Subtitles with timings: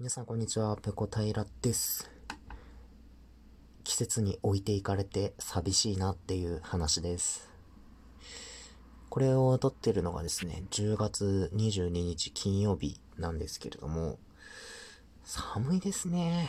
[0.00, 2.08] 皆さんこんにちは、ペコ平です。
[3.82, 7.50] 季節に置いていかれて寂しいなっていう話です。
[9.08, 14.20] これを撮ってるのがですね、10月22日金曜日なんですけれども、
[15.24, 16.48] 寒いですね。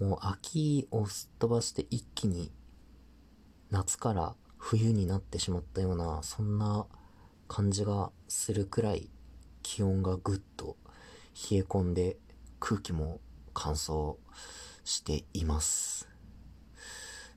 [0.00, 2.50] もう秋をすっ飛ばして一気に
[3.70, 6.84] 夏から冬になってしまったような、そんな
[7.46, 9.08] 感じがするくらい
[9.62, 10.76] 気温がぐっと
[11.34, 12.16] 冷え込んで
[12.60, 13.20] 空気も
[13.54, 14.16] 乾燥
[14.84, 16.08] しています。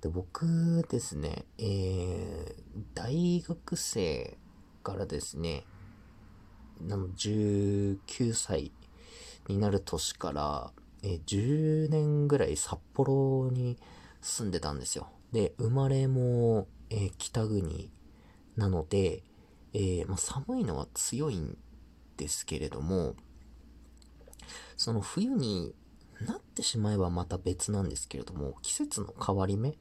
[0.00, 2.54] で僕ですね、えー、
[2.94, 4.36] 大学生
[4.82, 5.64] からですね、
[6.80, 8.72] 19歳
[9.48, 10.72] になる年から、
[11.02, 13.78] えー、10年ぐらい札幌に
[14.20, 15.08] 住んでたんですよ。
[15.32, 17.90] で、生まれも、えー、北国
[18.56, 19.22] なので、
[19.72, 21.56] えー、まあ、寒いのは強いん
[22.16, 23.14] ですけれども、
[24.76, 25.74] その冬に
[26.20, 29.76] なってしまえばまた別なんですけれども、季節の変わり目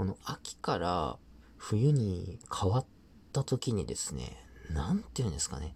[0.00, 1.18] この秋から
[1.58, 2.86] 冬に変わっ
[3.34, 4.38] た時にですね、
[4.70, 5.74] なんて言うんですかね、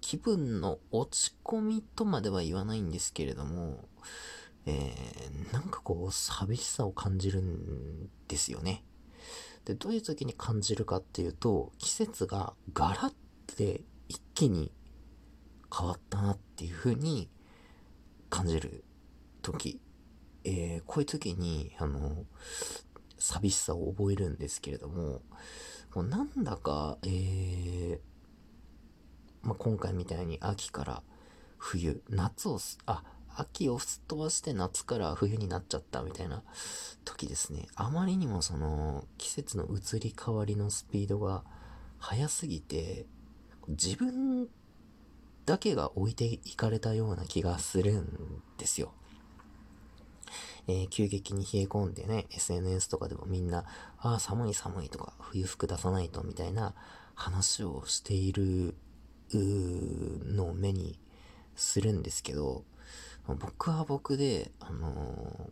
[0.00, 3.88] 気分の落ち込みとまでは言わないんですけれども、
[4.66, 8.84] えー、なんかこう、寂しさを感じるんですよね。
[9.64, 13.12] で、どういう時に感じるかっていうと、季節がガラッ
[13.56, 14.70] て一気に
[15.76, 17.28] 変わったなっていう風に
[18.34, 18.82] 感じる
[19.42, 19.80] 時、
[20.42, 22.24] えー、こういう時に、あの、
[23.16, 25.22] 寂しさを覚えるんですけれども、
[25.94, 27.98] もうなんだか、えー、
[29.42, 31.02] まあ、今回みたいに秋から
[31.58, 33.04] 冬、夏をあ、
[33.36, 36.42] 秋をすっ飛ばして夏から冬になっちゃったみたいな
[37.04, 37.68] 時ですね。
[37.76, 41.44] あまりにもその季節の移り変わりのスピードが
[42.00, 43.06] 速すぎて、
[43.68, 44.48] 自分
[45.46, 48.92] だけが置いていかれたような気がするんですよ。
[50.66, 53.64] えー、急激に冷え込んでね、SNS とかでもみんな、
[53.98, 56.74] ああ、寒い寒いとか、冬服出さないとみたいな
[57.14, 58.74] 話をしている
[59.32, 60.98] のを目に
[61.54, 62.64] するんですけど、
[63.26, 65.50] 僕は僕で、あの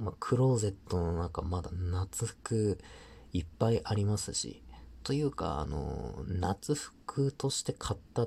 [0.00, 2.78] ー、まあ、クローゼットの中まだ夏服
[3.32, 4.62] いっぱいありますし、
[5.02, 8.26] というか、あのー、夏服として買った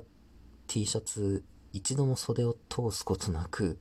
[0.68, 1.42] T シャツ
[1.72, 3.78] 一度も袖を通すことなく、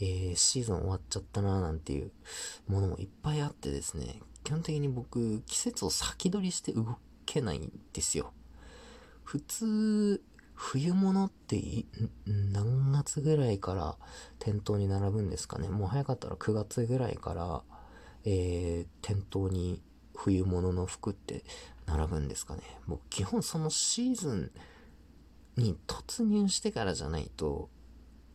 [0.00, 2.12] えー、シーズン終わっちゃったなーなんていう
[2.68, 8.32] ものもいっぱいあってですね、基本的に僕、季節を先取りして動けないんですよ。
[9.22, 10.22] 普通、
[10.54, 11.60] 冬物って
[12.26, 13.96] 何月ぐらいから
[14.38, 15.68] 店頭に並ぶんですかね。
[15.68, 17.62] もう早かったら9月ぐらいから、
[18.24, 19.82] えー、店頭に
[20.14, 21.42] 冬物の服って
[21.86, 22.62] 並ぶんですかね。
[22.86, 24.50] 僕、基本そのシーズン、
[25.56, 27.68] に突入してからじゃないと、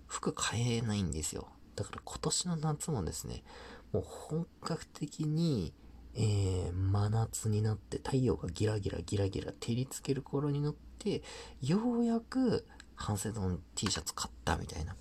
[0.08, 1.48] 服買えないんですよ。
[1.76, 3.44] だから今年の夏もですね、
[3.92, 5.74] もう本格的に、
[6.16, 11.22] えー、真夏になって太陽がギラギラギラギラ照りつける頃になって、
[11.62, 12.66] ようやく
[12.96, 14.96] 半袖の T シャツ買ったみたいな。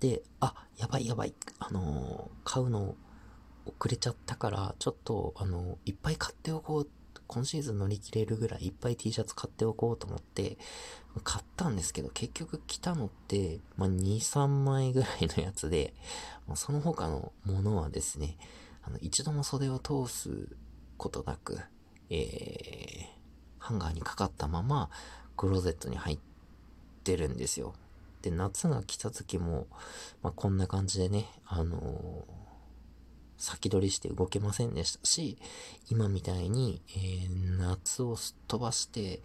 [0.00, 2.96] で、あ、やばいやばい、あのー、買うの
[3.64, 6.88] 遅れちゃったから、ちょっと、あのー、いっぱい買っておこう
[7.26, 10.58] 今シーズン乗り切れるぐらいいっぱい T シャツ買っておこうと思って、
[11.24, 15.94] 買ったんですけど、結局着たのって、まあ、2、3枚ぐらいのやつで、
[16.46, 18.36] まあ、その他のものはですね、
[18.82, 20.48] あの、一度も袖を通す
[20.96, 21.58] ことなく、
[22.10, 23.06] えー、
[23.58, 24.90] ハンガーにかかったまま、
[25.36, 26.18] クローゼットに入っ
[27.04, 27.74] てるんですよ。
[28.22, 29.66] で、夏が来た時も、
[30.22, 32.45] まあ、こんな感じでね、あのー
[33.38, 35.38] 先取りして動けませんでしたし、
[35.90, 39.20] 今みたいに、えー、夏をすっ飛ばして、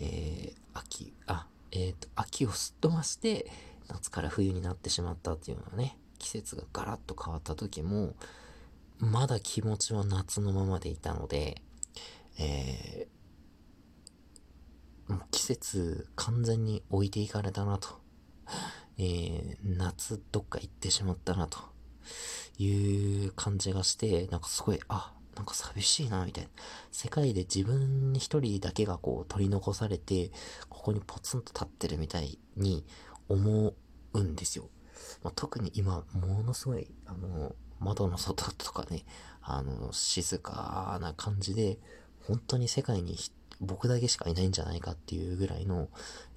[0.00, 3.50] えー、秋、あ、えっ、ー、と、秋をすっ飛ばして、
[3.88, 8.14] 夏から冬になってしまったっていうのはね、季節がガラッと変わった時も、
[8.98, 11.60] まだ気持ちは夏のままでいたので、
[12.38, 18.00] えー、もう季節完全に置いていかれたなと。
[18.98, 21.71] えー、夏どっか行ってしまったなと。
[22.58, 26.50] いう感じがして、なんかすごい、あ、なんか寂しいな、みたいな。
[26.90, 30.30] 世界で自分一人だけがこう取り残されて、
[30.68, 32.84] ここにポツンと立ってるみたいに
[33.28, 33.74] 思
[34.12, 34.68] うんですよ。
[35.22, 39.04] まあ、特に今、ものすごい、あの、窓の外とかね、
[39.40, 41.78] あの、静かな感じで、
[42.26, 43.16] 本当に世界に
[43.60, 45.88] 僕だけしかいないんじゃないかっていうぐらいの、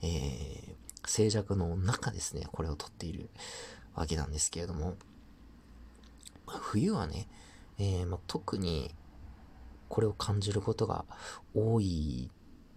[0.01, 3.29] えー、静寂の中ですね、これを撮っている
[3.94, 4.95] わけなんですけれども、
[6.47, 7.27] 冬はね、
[7.77, 8.94] えー、まあ、特に
[9.89, 11.06] これを感じることが
[11.53, 12.30] 多い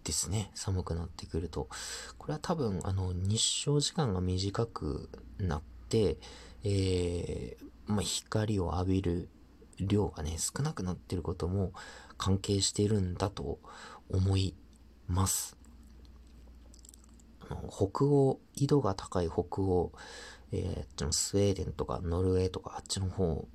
[0.04, 0.50] ですね。
[0.54, 1.68] 寒くなってくると。
[2.16, 6.18] これは多分、あの、日照時間が短くなって、
[6.64, 9.28] えー、まあ、光を浴びる
[9.78, 11.72] 量がね、少なくなってることも
[12.16, 13.58] 関係しているんだと
[14.10, 14.54] 思い
[15.06, 15.56] ます。
[17.70, 19.92] 北欧、緯度が高い北欧、
[20.52, 23.48] えー、スウェーデンとかノルウェーとかあっちの方、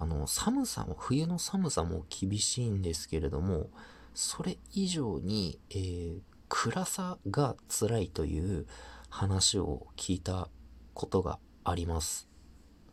[0.00, 3.68] あの、寒さも、冬の寒さも厳しいんですけれども、
[4.14, 8.66] それ以上に、えー、暗さが辛いという
[9.10, 10.48] 話を聞いた
[10.94, 12.28] ことがあります。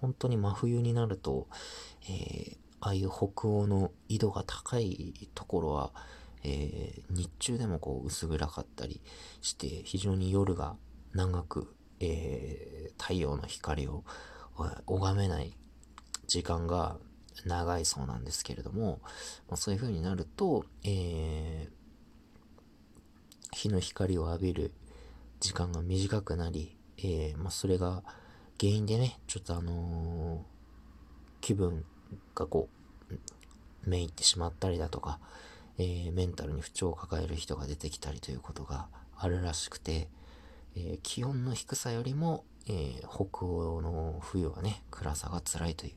[0.01, 1.47] 本当に真冬になると、
[2.03, 5.93] えー、ああいう北欧の緯度が高いところは、
[6.43, 9.01] えー、日中でもこう薄暗かったり
[9.41, 10.75] して、非常に夜が
[11.13, 14.03] 長く、えー、太陽の光を
[14.85, 15.57] 拝めない
[16.27, 16.97] 時間が
[17.45, 18.99] 長いそうなんですけれども、
[19.47, 24.71] まあ、そういう風になると、えー、日の光を浴びる
[25.39, 28.03] 時間が短くなり、えー、まあ、それが
[28.59, 30.39] 原因でね、ちょっとあのー、
[31.41, 31.85] 気分
[32.35, 32.69] がこ
[33.85, 35.19] う、めいってしまったりだとか、
[35.77, 40.09] えー、メンタルに不調を抱える人が出てきたりということがあるらしくて、
[40.75, 45.93] え気温の低さよりも、え北欧の冬はね、暗さが辛いという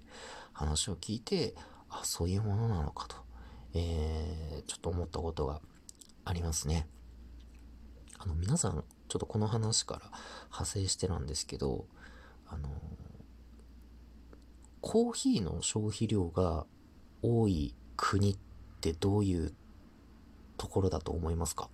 [0.52, 1.55] 話を聞いて、
[1.88, 3.17] あ、そういうものなのかと、
[3.75, 5.61] えちょっと思ったことが
[6.25, 6.87] ありますね。
[8.19, 10.00] あの、皆さん、ちょっとこの話から
[10.44, 11.87] 派生してなんですけど、
[12.46, 12.69] あの、
[14.81, 16.66] コーヒーの消費量が
[17.23, 18.38] 多い国っ
[18.81, 19.52] てどういう
[20.56, 21.69] ところだと思いますか？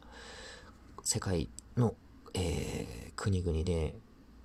[1.03, 1.95] 世界の、
[2.35, 3.95] えー、国々で、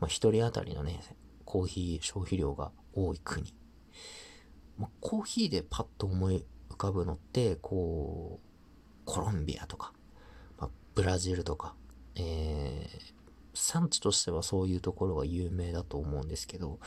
[0.02, 1.00] まあ、1人当たりのね、
[1.46, 3.54] コーヒー消費量が多い国。
[4.78, 9.94] まあ、コーヒーでパッと思い浮かぶのって、こう、コロンビアとか、
[10.58, 11.76] まあ、ブラジルとか、
[12.16, 13.14] えー、
[13.54, 16.80] 産地としてはそういうところが有名だと思うんですけど、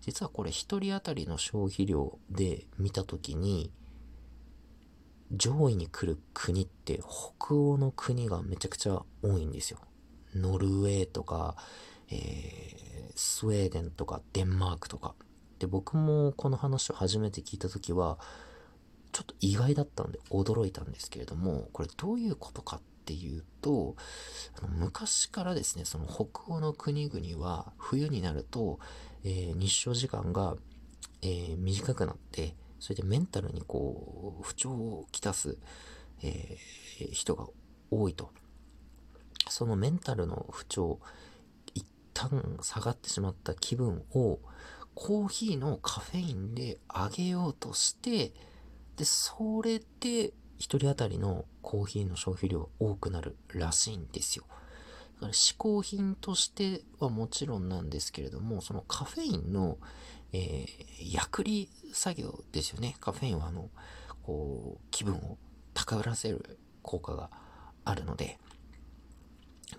[0.00, 3.70] 実はこれ一人当たりの消費量で見たときに、
[5.30, 9.78] 上位に来る国って北欧の国がめちゃくちゃ多いんですよ。
[10.34, 11.56] ノルウェーとか、
[12.12, 15.14] えー、スウェーデンとかデンマークとか。
[15.58, 18.18] で、僕もこの話を初めて聞いたときは、
[19.12, 23.96] ちょっと意外だったんで驚いたんですけれども、これどういうことかっていうと、
[24.58, 28.78] あの昔からですね、その北欧の国々は冬になると、
[29.24, 30.56] えー、日照時間が、
[31.22, 35.56] えー、短くなって、それでメンタルにこう、不調をきたす、
[36.22, 37.46] えー、人が
[37.90, 38.30] 多いと。
[39.48, 40.98] そのメンタルの不調、
[42.60, 44.40] 下がってしまった気分を、
[44.94, 48.32] コーヒーのカフェインで上げようとして、
[48.96, 54.44] で、それで一人当たりのコーヒーの消費量が多くなるらしいんですよ。
[55.16, 59.78] だから嗜好品としてはもちろんなんですけれども、そのカフェインの、
[60.32, 62.96] えー、薬理作業ですよね。
[63.00, 63.70] カフェインはあの、
[64.22, 65.38] こう、気分を
[65.74, 67.30] 高らせる効果が
[67.84, 68.38] あるので、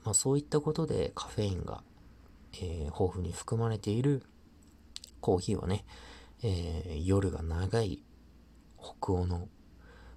[0.04, 1.84] まあそういったことでカフェインが、
[2.54, 4.24] えー、豊富に含まれている
[5.22, 5.86] コーヒーはね、
[6.44, 8.04] えー、夜が長い
[8.80, 9.48] 北欧の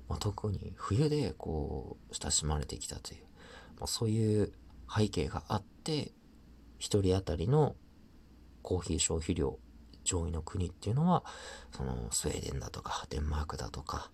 [0.08, 3.20] まあ、特に冬でこう親しまれてきたという、
[3.78, 4.52] まあ、そういう
[4.94, 6.12] 背景があって
[6.80, 7.74] 1人当たりの
[8.62, 9.58] コーヒー消費量
[10.04, 11.24] 上位の国っていうのは
[11.72, 14.10] そのスウェーデンだとかデンマークだとか、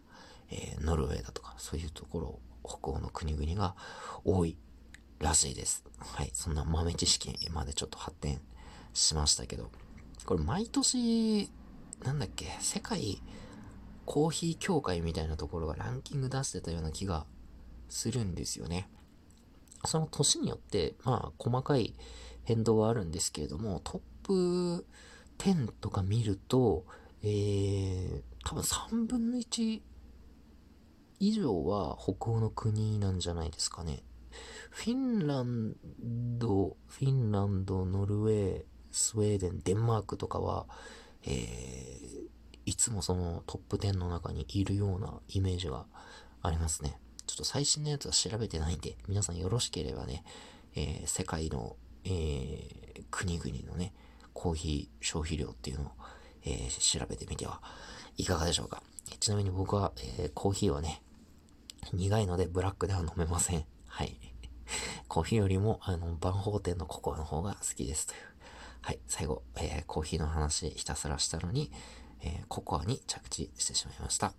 [0.50, 3.74] えー、ノルウェーだとかそういうところ北欧の国々が
[4.24, 4.56] 多い。
[5.22, 5.84] らしいです。
[5.98, 6.30] はい。
[6.34, 8.40] そんな豆知識までちょっと発展
[8.92, 9.70] しましたけど、
[10.26, 11.50] これ毎年、
[12.04, 13.22] なんだっけ、世界
[14.04, 17.26] コーヒー協会みたいなところがランキング出してたような気が
[17.88, 18.88] するんですよね。
[19.84, 21.94] その年によって、まあ、細かい
[22.44, 24.86] 変動はあるんですけれども、トップ
[25.38, 26.84] 10とか見ると、
[27.22, 29.80] えー、多分3分の1
[31.20, 34.02] 以上は北欧の国なんじゃないですかね。
[34.70, 35.74] フィンラン
[36.38, 40.66] ド、フィンランド、ノルウェー、スウェーデン、デンマークとかは、
[41.24, 42.28] えー、
[42.66, 45.86] いつもそのトップ10の中にいるようなイメージが
[46.42, 46.98] ありますね。
[47.26, 50.24] ちょっと最新のやつは調べてないんで、皆さんよろしければね、
[50.74, 53.92] えー、世界の、えー、国々のね、
[54.32, 55.90] コーヒー消費量っていうのを、
[56.44, 57.60] えー、調べてみては
[58.16, 58.82] いかがでしょうか。
[59.20, 61.02] ちなみに僕は、えコーヒーはね、
[61.92, 63.64] 苦いのでブラックでは飲めません。
[63.92, 64.16] はい。
[65.06, 68.20] コーヒーよりも、あの、バンホーテンのココアの方が好きですという。
[68.80, 68.98] はい。
[69.06, 71.70] 最後、えコーヒーの話ひたすらしたのに、
[72.22, 74.32] えー、ココアに着地してしまいました。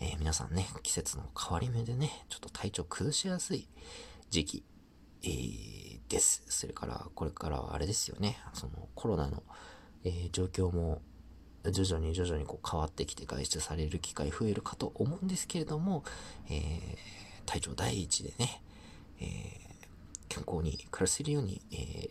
[0.00, 3.68] えー、皆さんね、季節の変わり目でね、ちょっと体調崩しやすい
[4.28, 4.64] 時期、
[5.22, 6.44] えー、です。
[6.48, 9.42] それから、これからはあれですよね、そのコロナの、
[10.04, 11.00] えー、状況も
[11.70, 16.04] 徐々に徐々にこう変わってきて外出される機会増えるかと思うんですけれども、
[16.50, 16.96] えー、
[17.46, 18.62] 体調第一でね、
[19.20, 19.60] え、
[20.28, 22.08] 健康に暮らせるように、え、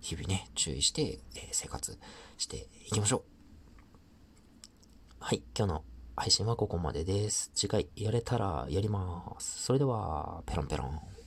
[0.00, 1.98] 日々ね、注意して、え生活
[2.36, 3.22] していきましょう。
[5.20, 5.84] はい、今日の
[6.16, 7.50] 配信はここまでです。
[7.54, 9.62] 次回やれたらやります。
[9.62, 11.17] それでは、ペロンペロン。